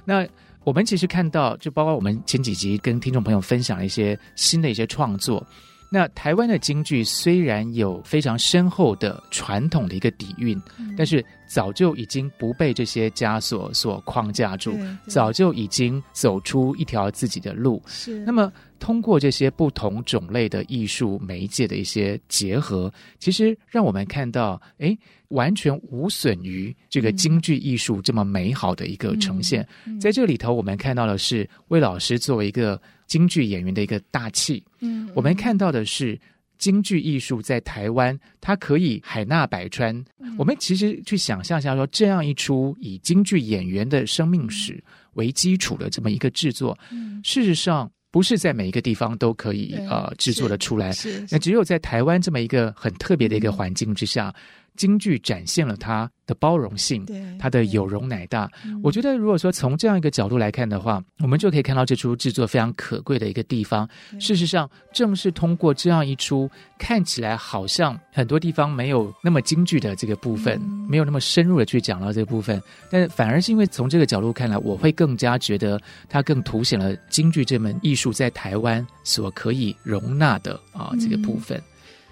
[0.04, 0.26] 那
[0.64, 5.44] 我们其实看到，就包括我们前几集跟听众朋友分享了一些新的一些创作。
[5.88, 17.80] 那台湾的京剧虽然有非常深厚的传统的一个底蕴，嗯、但是早就已经不被这些枷锁所框架住，早就已经走出一条自己的路。
[17.86, 18.18] 是。
[18.24, 24.96] 那么通过这些不同种类的艺术媒介的一些结合，其实让我们看到，哎，
[25.28, 29.62] 完全无损于这个京剧艺术这么美好的一个呈现。
[29.86, 32.80] 嗯嗯、在这里头，我们看到的是魏老师作为一个。
[33.06, 36.18] 京剧演员的一个大气，嗯，我们看到的是
[36.58, 39.94] 京剧艺术在台湾，它可以海纳百川。
[40.18, 44.82] 嗯、我们其实去想象一下，说这样一出以京剧演员的生命史
[45.14, 50.92] 为基础的这么一个制作，嗯、事实上不是在每一个地方都可以呃制作的出来。
[50.92, 54.34] 是，那只有在台湾这么一个很特别的一个环境之下。
[54.76, 58.50] 京剧展现了它的包容性，对，他的有容乃大。
[58.82, 63.88] 我觉得，如果说从这样一个角度来看的话，我们就可以看到这出制作非常可贵的一个地方。
[64.20, 72.60] 事实上，正是通过这样一出看起来好像很多地方没有那么京剧的这个部分，没有那么深入的去讲到这个部分，
[72.90, 81.62] 但反而是因为从这个角度看来，我会更加觉得它更凸显了京剧这门艺术在台湾所可以容纳的啊这个部分。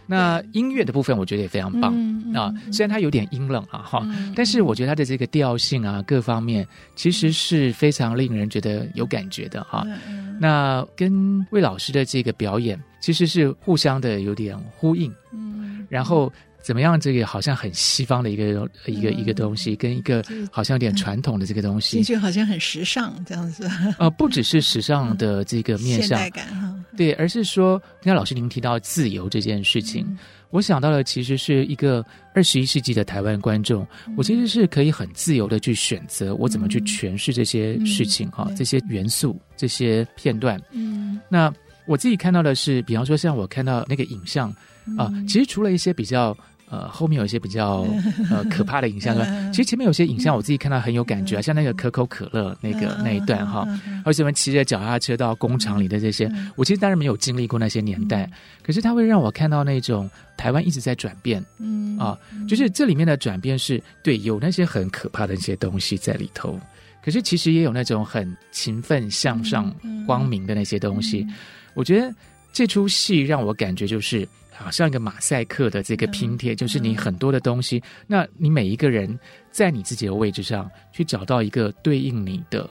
[0.07, 2.55] 那音乐的部分，我觉得也非常棒、嗯嗯、啊。
[2.73, 9.85] 虽然它有点阴冷啊，哈、嗯，但是我觉得它的这个调性啊，各方面其实是非常令人觉得有感觉的哈。
[10.41, 15.13] 那跟魏老师的这个表演，其实是互相的有点呼应。
[15.33, 16.33] 嗯，然后。
[16.65, 16.99] 怎么样？
[16.99, 23.71] 这个好像很西方的一个一个、嗯、一个东西，跟一个好像有点传统的这个东西，就好像很时尚这样子。
[23.99, 26.19] 呃，不只是时尚的这个面向，
[26.97, 32.03] 对，而是说，刚才老师您提到自由这件事情，嗯、我想到了，其实是一个
[32.35, 40.59] 二十一世纪的台湾观众、嗯，我其实是可以很自由的去选择我怎么去诠释这些事情哈、嗯，这些元素、这些片段。
[40.71, 41.53] 嗯，那
[41.87, 44.49] 我自己看到的是，比方说像我看到那个影像
[44.97, 46.35] 啊、呃，其实除了一些比较。
[46.75, 47.87] 呃，后面有一些比较
[48.31, 49.15] 呃可怕的影像，
[49.53, 53.65] 其实前面有些影像我自己看到很有感觉啊，像那个可口可乐那个那一段哈，
[54.05, 58.29] 而且我们骑着脚踏车到工厂里的这些，我其实当然没有经历过那些年代，
[58.63, 66.59] 可是它会让我看到那种台湾一直在转变，嗯啊，就是这里面的转变是对，有那些很可怕的一些东西在里头，
[67.05, 69.73] 可是其实也有那种很勤奋向上、
[70.07, 71.25] 光明的那些东西，
[71.75, 72.13] 我觉得
[72.53, 74.27] 这出戏让我感觉就是。
[74.55, 79.19] 好像一个马赛克的这个拼贴，就是你很多的东西，那你每一个人
[79.51, 82.69] 在你自己的位置上去找到一个对应你的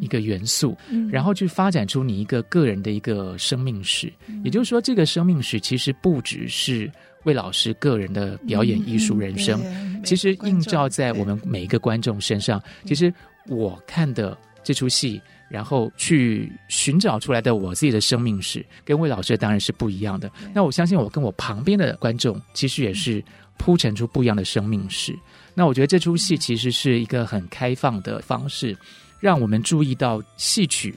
[0.00, 0.76] 一个元素，
[1.10, 4.12] 然后去发展出你一个个人的一个生命史。
[4.44, 6.90] 也就是说，这个生命史其实不只是
[7.24, 9.60] 魏老师个人的表演艺术人生，
[10.04, 12.62] 其实映照在我们每一个观众身上。
[12.84, 13.12] 其实
[13.48, 15.20] 我看的这出戏。
[15.54, 20.28] 然后去寻找出来的我自己的生命史，跟魏老师当然是不一样的。
[20.52, 23.22] 那我相信我跟我旁边的观众，其实也是
[23.56, 25.16] 铺陈出不一样的生命史。
[25.54, 28.76] 那我觉得这出戏其实是一个很开放的方式，
[29.20, 30.92] 让我们注意到戏曲。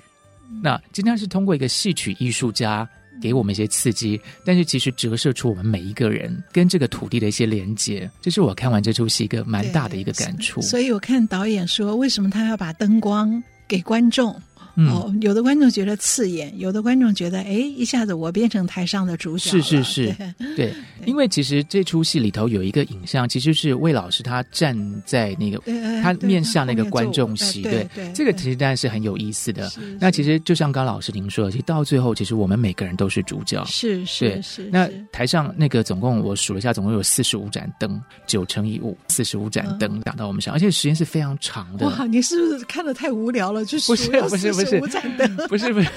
[0.63, 2.89] 那今天是通过一个戏曲艺术家
[3.21, 8.09] 给我们一些刺激，但是其实折射出我们每一个人跟这个土地的一些连接。
[8.23, 10.59] 这是我看完这出戏一个蛮大的一个感触。
[10.63, 14.35] 所以我看导演说，为什么他要把灯光给观众？
[14.77, 19.49] 哦，有的观众觉得刺眼，有的观众觉得，哎，一下子我变成台上的主角。
[19.49, 20.73] 是是是，对，对，
[21.05, 25.59] 因为其实这出戏里头有一个影像，其实是魏老师他站在那个，
[26.03, 29.67] 他面向那个观众席，对，对，对，这个其实当然是很有意思的。
[29.99, 33.65] 那其实就像刚老师您说的，其实到最后，其实我们每个人都是主角。
[33.65, 34.69] 是是是。
[34.71, 41.87] 那台上那个总共我数了一下，总共有四十五盏灯，九乘以五，四十五盏灯打到我们上，而且时间是非常长的。
[41.87, 43.65] 哇，你是不是看的太无聊了？
[43.65, 44.66] 就是不是不是不是。
[44.79, 44.99] 不是
[45.47, 45.89] 不是不是，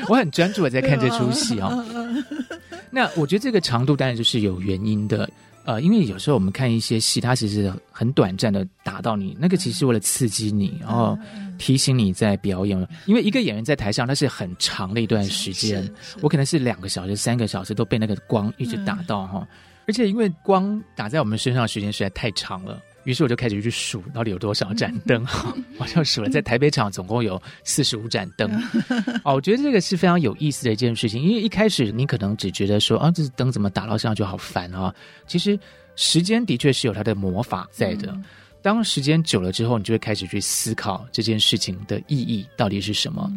[0.08, 1.84] 我很专注的在看这出戏哦。
[2.90, 5.28] 那我觉得这个长度当然就是有原因的，
[5.64, 11.18] 呃，因为有时候我们看一些戏，它其实很短暂的打到你，那个其实是为了刺激你，然后
[11.58, 12.88] 提醒你在表演。
[13.06, 19.46] 因为一个演员在台上，那是很长的一段时间，我可能是两个小时、三个小时都被那个光一直打到哈，
[19.88, 22.80] 而且因为光打在我们身上的时间实在太长了。
[23.04, 25.24] 于是我就开始去数到底有多少盏灯，
[25.78, 28.50] 我就数了，在台北场总共有四十五盏灯。
[29.24, 34.94] 哦，我觉得这个是非常有意思的一件事情，因为一开始你可能只觉得说啊，这灯怎么打到身上就好烦啊。
[35.26, 35.58] 其实
[35.96, 38.16] 时间的确是有它的魔法在的。
[38.62, 43.30] 当时间久了之后，你就会开始去思考这件事情的意义到底是什么。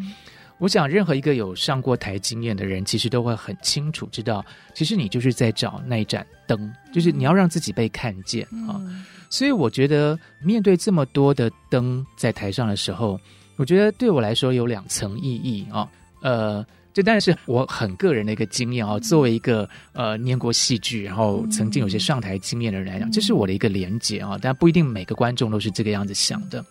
[0.57, 8.81] 我想，任何一个有上过台经验的人，其实都会很清楚知道，其实你就是在找那一盏灯，就是你要让自己被看见啊。
[9.29, 13.19] 所以我觉得，面对这么多的灯在台上的时候，
[13.57, 15.87] 我觉得对我来说有两层意义啊。
[16.21, 18.97] 呃，这当然是我很个人的一个经验啊。
[18.99, 24.39] 作为一个呃念过戏剧，然后曾经有些上台经验的人来讲，这是我的一个连结啊。
[24.41, 26.63] 但不一定每个观众都是这个样子想的。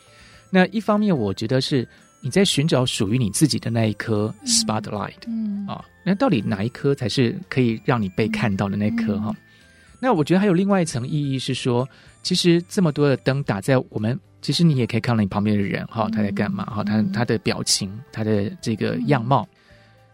[0.50, 1.86] 那一方面，我觉得是
[2.20, 9.34] 你在寻找属于你自己的那一颗 spotlight，嗯啊，那到底哪一颗才是可以让你被看到的那颗哈？
[10.00, 11.86] 那我觉得还有另外一层意义是说。
[12.26, 16.82] 其实这么多的灯打在我们，其实你也可以看到你旁边的人哈，他在干嘛哈？
[16.82, 19.46] 他他的表情，他的这个样貌，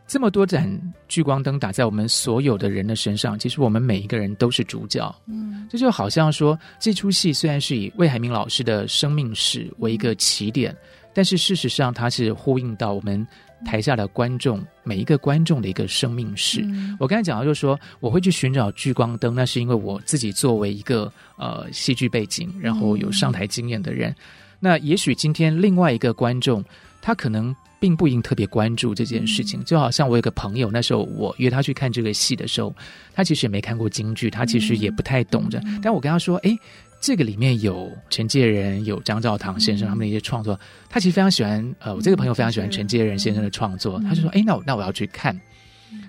[0.07, 0.69] 这么多盏
[1.09, 5.03] 聚光灯打在我们所有的人的身上，其实我们每一个人都是主角。
[5.27, 10.77] 嗯，这就好像说，这出戏虽然是以魏海明老师的生命史为一个起点，
[11.15, 13.27] 但是事实上，它是呼应到我们
[13.65, 16.61] 台下的观众每一个观众的一个生命史。
[16.65, 24.11] 嗯、我刚才讲到，就是说我会去寻找聚光灯，那是因为我自己作为一个呃戏剧背景，然后有上台经验的人。
[24.11, 24.17] 嗯、
[24.61, 26.65] 那也许今天另外一个观众，
[27.01, 29.61] 他可能并不一定特别关注这件事情。
[29.61, 32.75] 嗯、就好像我有个朋友，那时候我约他去看这个戏的时候，
[33.15, 35.61] 他其实也没看过京剧，他其实也不太懂着。
[35.65, 36.59] 嗯、但我跟他说：“哎。”
[37.03, 41.75] 这个里面有陈介仁，有张兆堂先生他们的一些创作，他其实非常喜欢。
[41.81, 45.39] 呃，我这个朋友非常喜欢陈介仁先生的创作，他就说：“哎，那我那我要去看。”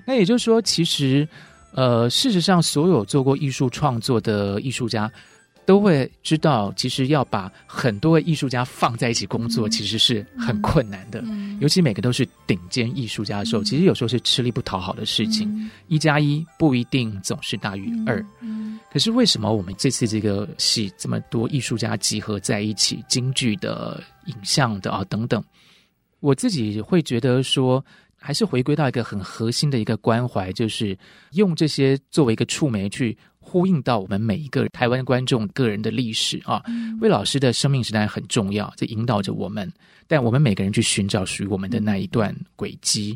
[0.06, 1.28] 那也就是说，其实，
[1.72, 5.12] 呃，事实上，所有做过艺术创作的艺术家
[5.66, 11.24] 都会知道，其实要把很多艺术家放在一起工作，其实是很困难的。
[11.60, 15.70] 尤其每个都是顶尖艺术家的时候，其实有时候是吃力不讨好的事情。
[15.88, 18.24] 一加一不一定总是大于二。
[18.92, 25.44] 可是为什么我们这次这个戏这么多艺术家集合在一起，京剧的、影像的啊等等，
[26.20, 27.84] 我自己会觉得说，
[28.16, 30.96] 还是回归到一个很核心的一个关怀，就是
[31.32, 33.18] 用这些作为一个触媒去
[33.54, 36.64] 呼应到我们每一个台湾观众个人的历史啊。
[36.66, 39.72] 嗯、魏老师的生命时代很重要，这引导着我们，
[40.08, 43.16] 但我们每个人去寻找属于我们的那一段轨迹。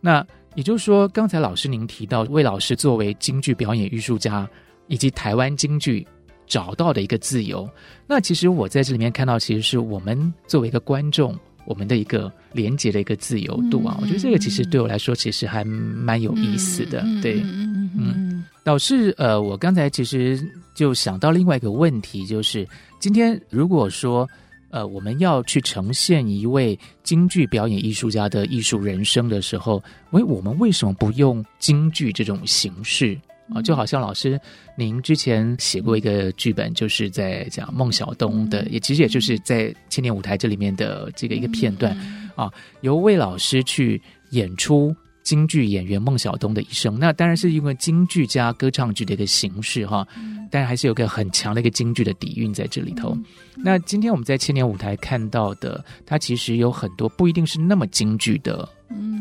[0.00, 4.48] 那也就是说，刚才老师您提到魏老师作为京剧表演艺术家。
[4.92, 6.04] 以及台湾京剧
[6.48, 7.70] 找到的一个自由，
[8.08, 13.96] 那其实我在这里面看到，其实是我们作为一个观众，我们的一个连接的一个自由度啊。
[13.98, 17.02] 嗯、我觉得这个其实对我来说，其实还蛮有意思的。
[17.02, 20.40] 嗯、对，嗯，嗯导致呃，我刚才其实
[20.74, 22.66] 就想到另外一个问题，就是
[22.98, 24.28] 今天如果说
[24.70, 33.18] 呃，我们要去呈现一位京剧表演艺术家的艺术人生的时候，喂，我们为什么不用京剧这种形式？
[33.54, 34.40] 啊，就好像老师，
[34.76, 41.96] 您之前写过一个剧本，就是在讲孟小冬的，也其实也就是在千年舞台这里面的这个一个片段
[42.36, 46.98] 啊，由魏老师去演出京剧演员孟小冬的一生。
[46.98, 50.06] 那当然是因为京剧加歌唱剧的一个形式哈，
[50.50, 53.16] 但还是有个很强的一个京剧的底蕴在这里头。
[53.56, 58.68] 那今天我们在千年舞台看到的，它其实有很多不一定是那么京剧的。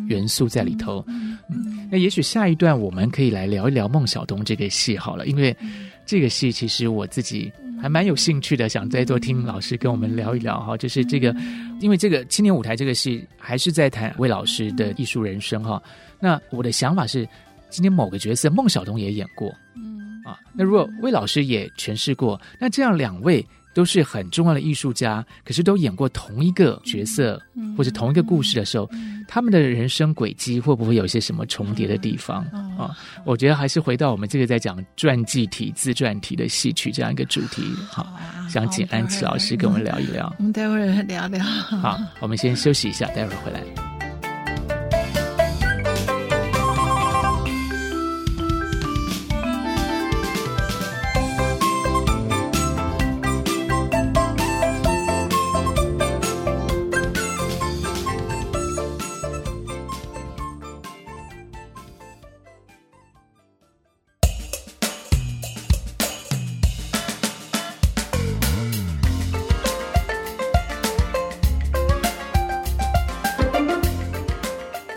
[0.07, 5.55] 元素在里头，嗯，那也许下一段我们可以来聊一聊孟小冬这个戏好了，因为
[6.05, 7.51] 这个戏其实我自己
[7.81, 11.35] 还蛮有兴趣的，想再多听老师跟我们聊一聊哈，就是这个，
[11.79, 15.81] 因为这个青年舞台这个戏还是在谈魏老师的艺术人生哈。
[16.19, 17.27] 那我的想法是，
[17.69, 23.45] 今天某个角色孟小冬也演过，嗯啊，那如果魏老师也诠释过，那这样两位。
[23.73, 27.41] 都是很重要的艺术家，可是都演过同一个角色
[27.77, 28.89] 或者同一个故事的时候，
[29.27, 32.43] 他们的人生轨迹会不会有一些什么重叠的地方
[32.77, 32.97] 啊？
[33.25, 38.17] 我觉得还是回到我们这个在讲传记体、自传体的戏曲这样一个主题，好，
[38.49, 40.33] 想请安琪老师跟我们聊一聊。
[40.39, 41.43] 我们待会儿聊聊。
[41.43, 43.98] 好，我们先休息一下，待会儿回来。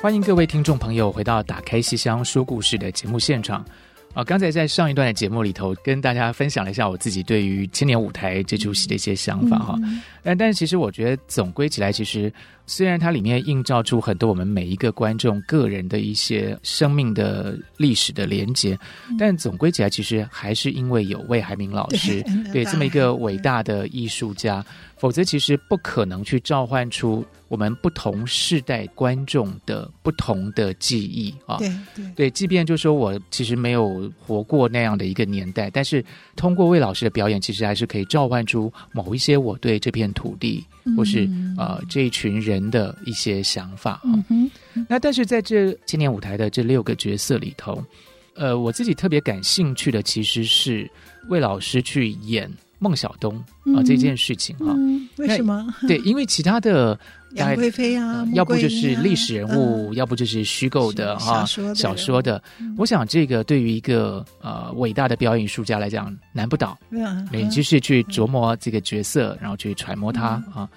[0.02, 3.64] 欢迎各位听众朋友回到《打开西厢说故事》的节目现场。
[4.14, 9.78] 啊，刚才在上一段的节目里头，跟大家分享了一下我自己对于千年舞台这出戏的一些想法哈。
[10.20, 12.30] 但但是其实我觉得总归起来，其实
[12.66, 18.78] 虽然它里面映照出很多我们每一个观众个人的一些生命的历史的连结，
[19.18, 24.64] 但总归起来，其实还是因为有魏海明老师对， 对这么一个伟大的艺术家。
[24.96, 31.56] 否则，其实不可能去召唤出我们不同世代观众的不同的记忆啊！
[31.58, 36.04] 对对对，即便就说我其实没有活过那样的一个年代，但是
[36.36, 40.64] 通过魏老师的表演，其实还是可以召唤出某一些我对这片土地
[40.96, 44.24] 或是呃这一群人的一些想法啊。
[44.30, 44.50] 嗯。
[44.88, 47.84] 那但是在这青年舞台的这六个角色里头，
[48.34, 50.90] 呃，我自己特别感兴趣的其实是
[51.28, 52.50] 魏老师去演。
[52.82, 53.36] 孟小冬
[53.76, 54.74] 啊，这件事情哈，
[55.16, 55.72] 为什么？
[55.86, 56.98] 对，因为其他的
[57.34, 62.42] 杨贵妃啊，要不就是历史人物，要不就是虚构的哈小说的。
[62.76, 66.76] 我想这个对于一个呃伟大的表演艺术家来讲，难不倒。
[67.30, 70.68] 你就是去琢磨这个角色，然后去揣摩他啊。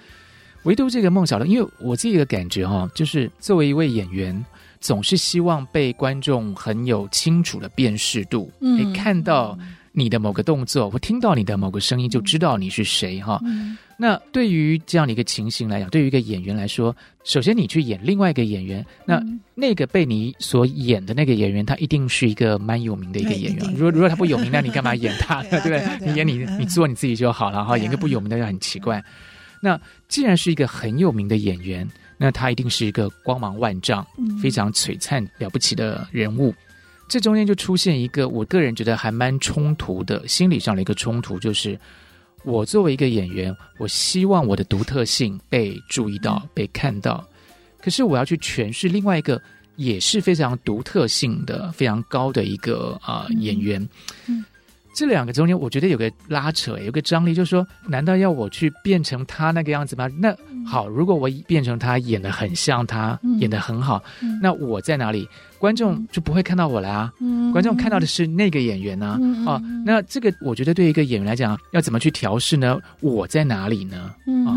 [0.66, 4.46] 唯独这个孟小冬，因为我自己的感觉哈，就是作为一位演员，
[4.80, 9.58] 总是希望被观众很有清楚的辨识度，嗯，看到。
[9.96, 13.40] 你的某个动作，或听到你的某个声音，就知道你是谁哈。
[13.46, 16.94] 嗯那对于这样的一个情形来讲，对于一个演员来说，
[17.24, 19.24] 首先你去演另外一个演员，那
[19.54, 23.74] 那个被你所演的那个演员，他一定是一个蛮有名的一个演员。
[23.74, 25.42] 如果如果他不有名，那你干嘛演他？
[25.48, 25.82] 对不对？
[26.06, 27.78] 你演你你做你自己就好了哈。
[27.78, 29.02] 演个不有名的就很奇怪。
[29.62, 29.80] 那
[30.10, 34.06] 既然是一个很有名的演员，那他一定是一个光芒万丈、
[34.44, 36.54] 非常璀璨了不起的人物。
[37.08, 41.80] 这中间就出现一个我个人觉得还蛮冲突的心理上的一个冲突，就是。
[42.48, 47.28] 我作为一个演员，我希望我的独特性被注意到、被看到。
[47.82, 49.42] 可是我要去诠释另外一个
[49.78, 53.82] 也是非常独特性的、非常高的一个啊、呃、演员。
[54.28, 54.46] 嗯，嗯，
[54.94, 60.08] 这两个中间，我觉得有个拉扯，有个张力，就是说，难道要我去变成他那个样子吗？
[60.20, 60.36] 那
[60.68, 64.04] 好，如果我变成他，演的很像他，演的很好，
[64.40, 65.28] 那我在哪里？
[65.58, 67.12] 观众就不会看到我了啊！
[67.20, 69.46] 嗯、观众看到的是那个演员呢、啊嗯。
[69.46, 72.78] 啊，那这个我觉得对一个演员来讲，要怎么去调试呢？
[73.00, 74.14] 我在哪里呢？
[74.46, 74.52] 啊，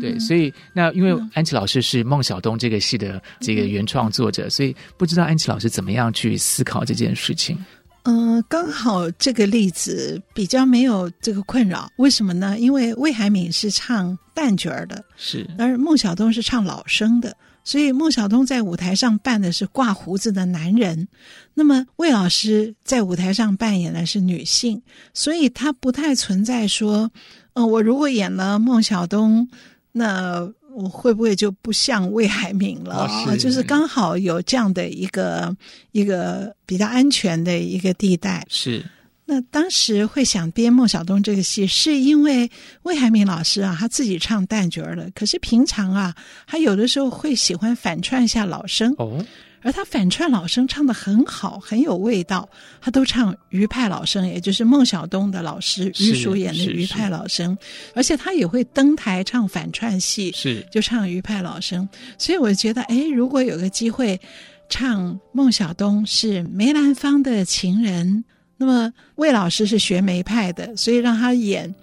[0.00, 7.56] 对，所以那因为安琪老师是孟小冬这个戏的这个原创作者，所以不知道安琪老师怎么样去思考这件事情。
[8.02, 12.58] 嗯、呃，刚好这个例子比较没有这个困扰，为什么呢？
[12.58, 17.36] 因为魏海敏是唱旦角儿的，是，而孟小冬是唱老生的。
[17.66, 21.08] 所以孟小冬在舞台上扮的是挂胡子的男人，
[21.52, 24.80] 那么魏老师在舞台上扮演的是女性，
[25.12, 27.10] 所以他不太存在说，
[27.54, 29.48] 嗯、呃，我如果演了孟小冬，
[29.90, 33.08] 那我会不会就不像魏海敏了？
[33.08, 35.52] 哦、是就是刚好有这样的一个
[35.90, 38.46] 一个比较安全的一个地带。
[38.48, 38.84] 是。
[39.28, 42.48] 那当时会想编孟小冬这个戏，是因为
[42.84, 45.10] 魏海敏老师啊，他自己唱旦角儿的。
[45.16, 46.14] 可是平常啊，
[46.46, 48.94] 他有的时候会喜欢反串一下老生。
[48.98, 49.26] 哦，
[49.62, 52.48] 而他反串老生唱的很好，很有味道。
[52.80, 57.58] 他都唱余派老生，也就是孟小冬的老师余叔演的余派老生。
[57.96, 61.88] 而且他也会登台唱反串戏，是就唱余派老生。
[62.16, 64.20] 所以我觉得，哎，如果有个机会
[64.68, 68.24] 唱孟小冬是梅兰芳的情人。
[68.56, 71.74] 那么魏老师是学梅派的，所以让他演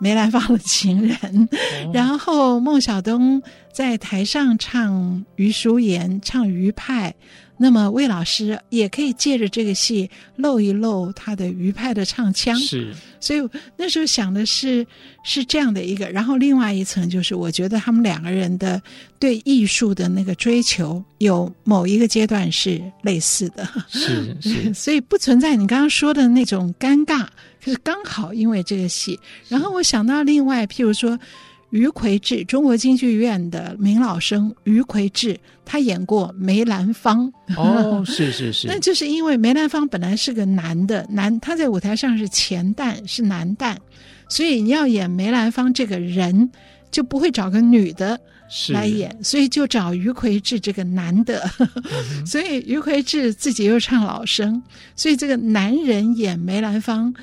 [0.00, 1.48] 梅兰芳的情人。
[1.84, 3.42] 哦、然后孟小冬
[3.72, 7.14] 在台上唱余淑妍，唱余派。
[7.58, 12.56] 那么魏老师也可以借着这个戏露一露他的余派的唱腔。
[12.58, 13.46] 是，所以
[13.76, 14.86] 那时候想的是
[15.24, 16.08] 是这样的一个。
[16.10, 18.80] 然后另外一层就是，我觉得他们两个人的
[19.18, 23.68] 对艺术的那个追求有某一个阶段是类似的。
[23.88, 27.26] 是是， 所以不存在你刚刚说的那种尴尬，
[27.60, 29.18] 就是刚好因为这个戏。
[29.48, 31.18] 然后我想到另外，譬如说。
[31.70, 37.30] 余魁志，中国京剧院的名老生余魁志，他演过梅兰芳。
[37.56, 43.76] 哦， 是是是，那就是因为梅兰芳本来是个男的，男他在舞台上是前旦，是男旦，
[44.28, 46.50] 所以你要演梅兰芳这个人，
[46.90, 48.18] 就不会找个女的
[48.70, 51.50] 来演，所以就找余魁志这个男的。
[51.58, 54.62] 嗯、 所以余魁志自己又唱老生，
[54.96, 57.14] 所以这个男人演梅兰芳。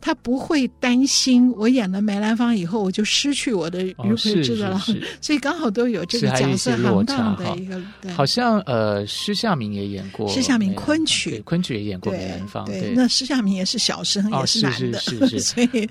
[0.00, 4.80] 他不会担心我演了梅兰芳以后，我就失去我的余魁志的了，哦，
[5.20, 7.80] 所以刚好都有这个角色行当的一个。
[8.00, 12.64] 对，好像呃，施夏明也演过，施夏明昆曲，昆曲也演过梅兰芳。
[12.64, 15.88] 对，对，那施夏明也是小生，哦，也是男的，是是，是，是 所以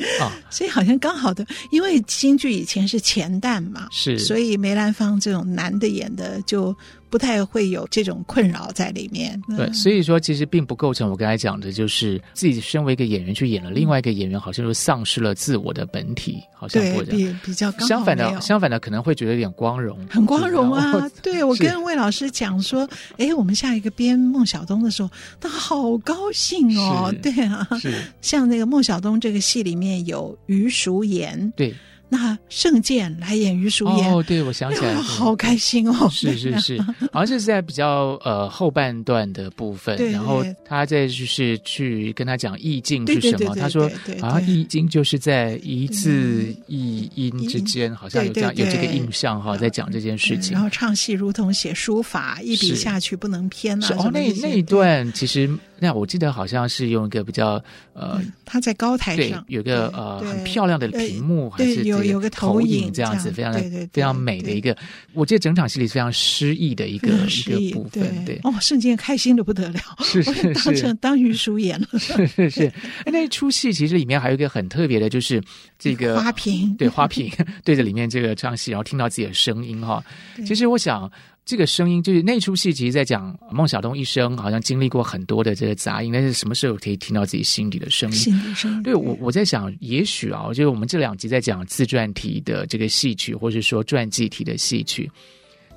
[0.50, 6.76] 所以好像刚好的，因为京剧以前是前旦嘛，是，所以梅兰芳这种男的演的就。
[7.10, 9.40] 不太会有这种困扰在里面。
[9.56, 21.10] 对，所以说其实并不构成我刚才讲的，就是自己身为一个演员去演了另外一个演员，好像就丧失了自我的本体，好像或者比比较刚相反的，相反的可能会觉得有点光荣，很光荣啊！
[21.22, 22.88] 对，我跟魏老师讲说，
[23.18, 27.14] 哎，我们下一个编孟小冬的时候，他好高兴哦。
[27.22, 31.74] 对啊，是像那个孟小冬这个戏里面有余淑妍，对。
[32.10, 36.10] 那圣剑来演于叔言哦，对，我想起来了，好开心哦！
[36.10, 36.82] 是是是，
[37.12, 43.92] 好像是在比较呃后半段的部分，然后他在就是去跟他讲意境是什么，他说
[44.22, 50.54] 好像意境就是在一字一音之间，好像有这样有这个印象哈，在讲这件事情。
[50.54, 53.96] 然后唱戏如同写书法，一笔下去不能偏啊。
[53.98, 55.50] 哦，那那一段其实。
[55.80, 57.64] 那我记得好像是用一个比较
[57.94, 63.54] 呃，他在高台上对，有个呃很漂亮的屏幕，还是有有个投影这样子，非常
[63.92, 64.76] 非常美的一个。
[65.14, 72.74] 我记得整场戏里非常诗意的一个一个部分，对哦，瞬间开心的不得了，是 是是，当成当于叔演了，是是是。
[73.06, 75.42] 那一出戏其实里面还有一个很特别的，就是
[75.78, 77.32] 这个花瓶，对花瓶
[77.64, 80.04] 对着里面这个唱戏，然后听到自己的声音哈。
[80.46, 81.12] 其实我想。
[81.48, 88.16] 这个声音就是那出戏，其实在讲孟小冬一生好像经历过很多的这个杂音，但是什么时候可以听到自己心底的声音？
[88.18, 88.84] 心里声音。
[88.84, 95.10] 对，我我在想，也许啊，就是我们这两集在讲自传体的这个戏曲，或是说传记体的戏曲。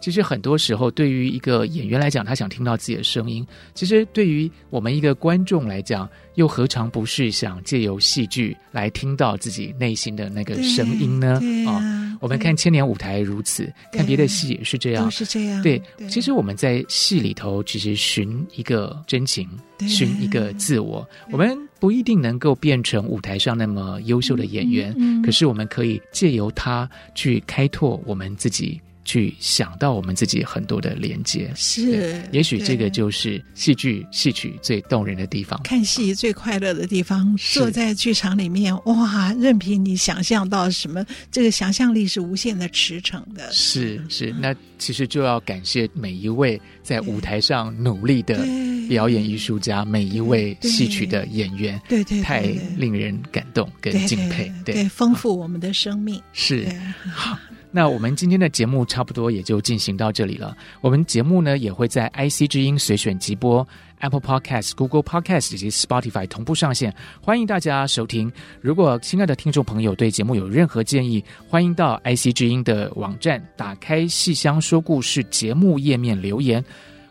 [0.01, 3.45] 其实很多时候，对于一个演员来讲，他想听到自己的声音；
[3.75, 11.41] 其实对于我们一个观众来讲，又何尝不是想借由戏剧来听到自己内心的那个声音呢？
[11.69, 15.63] 啊、哦，我们看千年舞台如此，看别的戏也是这样，是这样。
[15.63, 19.47] 对，其实我们在戏里头，其实寻一个真情，
[19.87, 21.07] 寻一个自我。
[21.31, 28.81] 我们不一定能够变成舞台上那么优秀的演员，嗯嗯、可是我们可以借由他去开拓我们自己。
[29.11, 35.61] 去想到我们自己很多的连接，是，也许这个就是戏剧戏曲最动人的地方。
[35.65, 43.51] 看戏最快乐的地方，坐在剧场里面，哇，任凭你想象到什么，这个想象力是无限的驰骋的。
[43.51, 48.47] 是是，那其实就要感谢每一位在舞台上努力的
[48.91, 52.41] 表演艺术家，每一位戏曲的演员，对对，太
[52.77, 56.21] 令人感动跟敬佩，对，丰富我们的生命。
[56.33, 56.67] 是
[57.15, 57.39] 好。
[57.71, 60.57] 那我们今天的节目差不多也就进行到这里了。
[60.81, 63.65] 我们节目呢也会在 IC 之音随选即播、
[64.01, 68.33] Apple Podcast、Google Podcast 以及 Spotify 同步上线，欢迎大家收听。
[68.61, 76.65] 如果亲爱的听众朋友对节目有任何建议，欢迎到 IC 之音的网站打开“戏箱说故事”节目页面留言。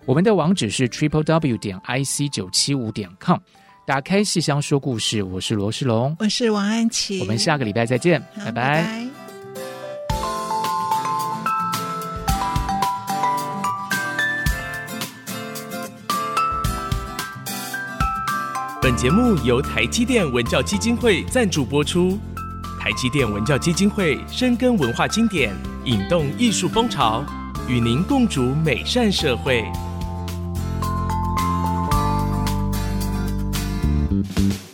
[0.10, 3.38] 我们的网址是 Triple W 点 IC 九七五点 com。
[3.86, 8.52] 打开“戏箱说故事”，我是罗世龙，我是王安琪，我们下个礼拜再见，拜拜。
[8.52, 9.08] 拜拜。
[18.82, 22.18] 本节目由台积电文教基金会赞助播出。
[22.82, 25.54] 台积电文教基金会深耕文化经典，
[25.86, 27.24] 引动艺术风潮，
[27.68, 29.64] 与您共筑美善社会。
[34.32, 34.69] Thank you.